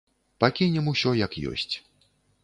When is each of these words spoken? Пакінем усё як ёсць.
Пакінем 0.43 0.87
усё 0.91 1.11
як 1.19 1.37
ёсць. 1.51 1.75